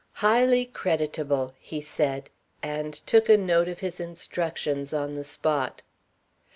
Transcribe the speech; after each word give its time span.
"Highly 0.13 0.65
creditable," 0.65 1.53
he 1.59 1.79
said, 1.79 2.31
and 2.63 2.91
took 2.91 3.29
a 3.29 3.37
note 3.37 3.67
of 3.67 3.81
his 3.81 3.99
instructions 3.99 4.93
on 4.95 5.13
the 5.13 5.23
spot. 5.23 5.83